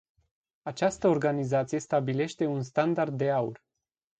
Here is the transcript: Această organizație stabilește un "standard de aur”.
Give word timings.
Această 0.61 1.07
organizație 1.07 1.79
stabilește 1.79 2.45
un 2.45 2.61
"standard 2.61 3.17
de 3.17 3.29
aur”. 3.31 3.63